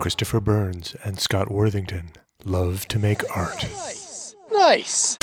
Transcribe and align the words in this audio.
Christopher 0.00 0.40
Burns 0.40 0.96
and 1.04 1.20
Scott 1.20 1.50
Worthington 1.50 2.12
love 2.42 2.88
to 2.88 2.98
make 2.98 3.20
art. 3.36 3.64
Nice. 3.64 4.34
Nice. 4.50 5.18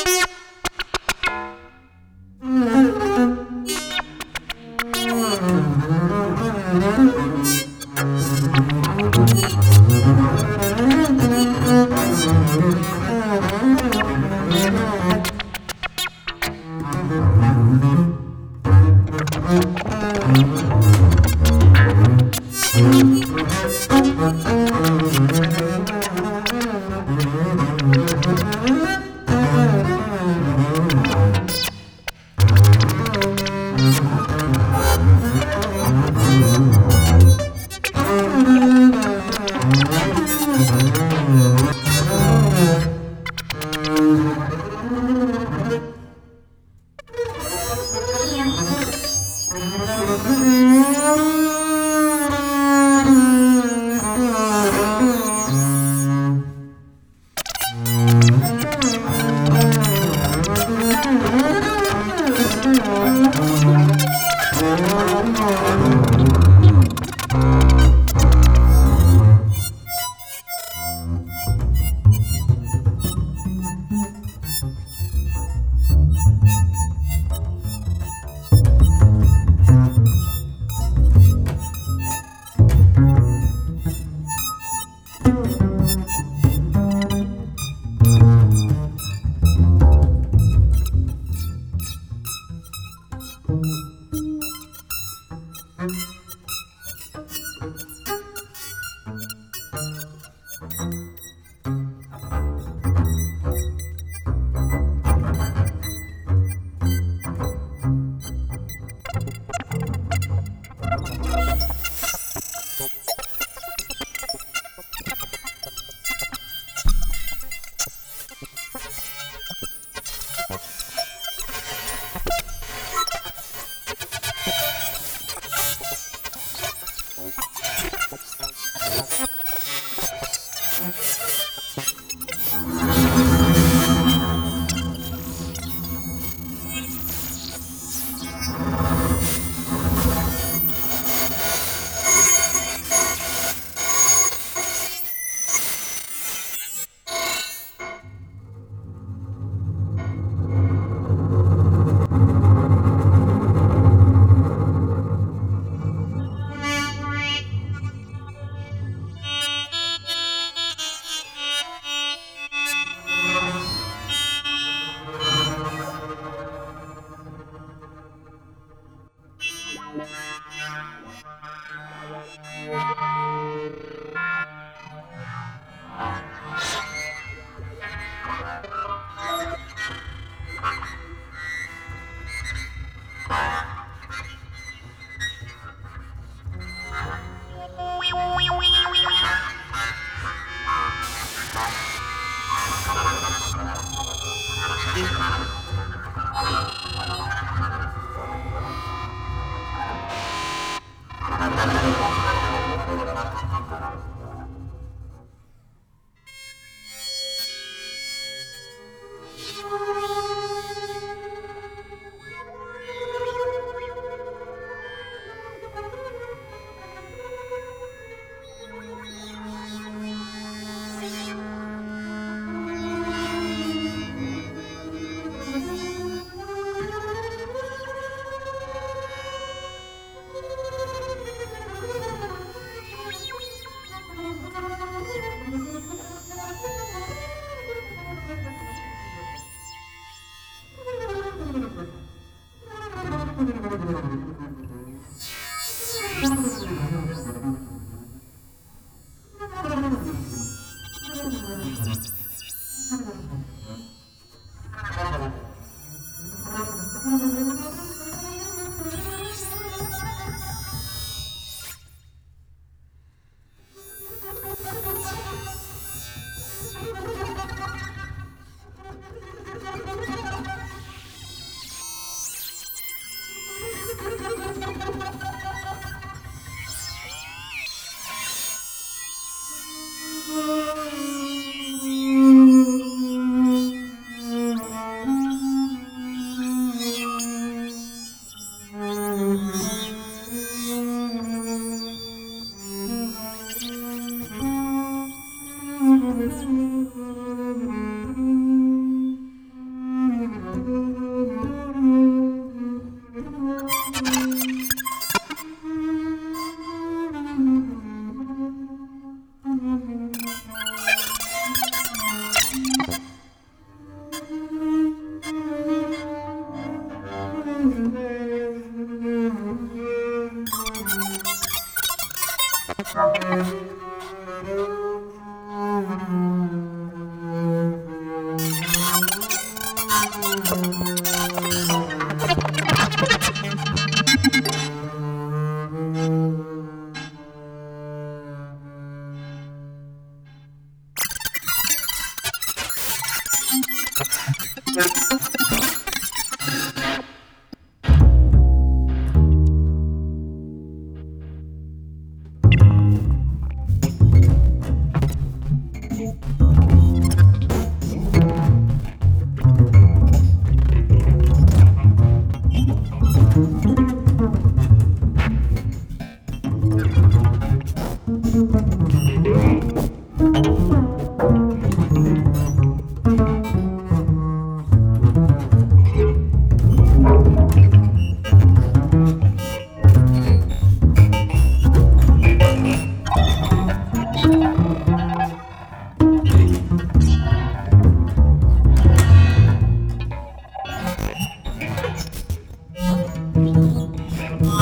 Música 330.57 331.96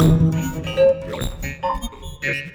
Thank 0.06 0.36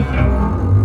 ね。 0.00 0.79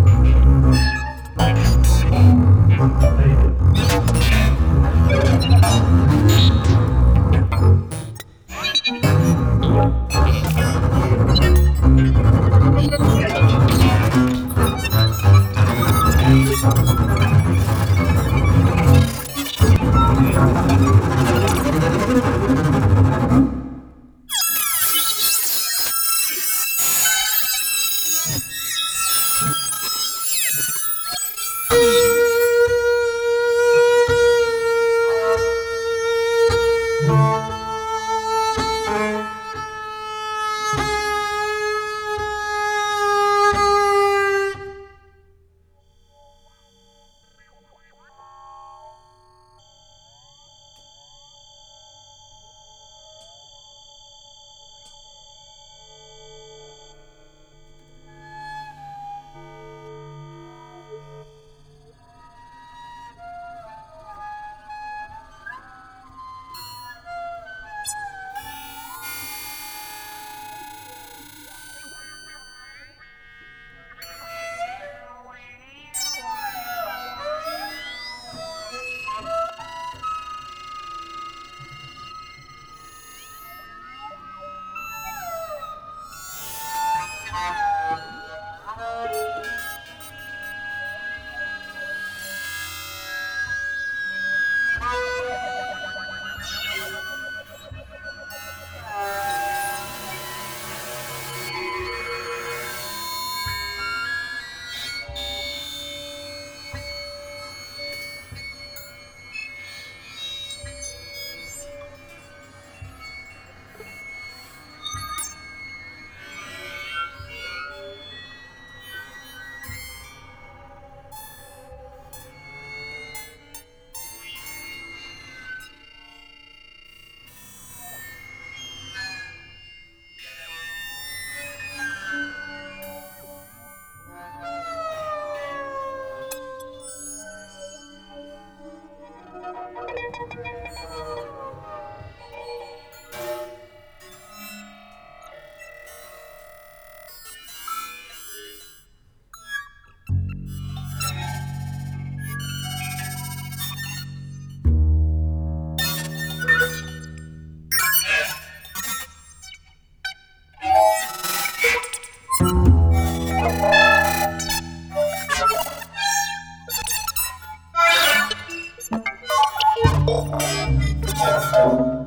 Oh, 170.18 170.30
oh, 170.32 171.52
oh. 171.56 172.05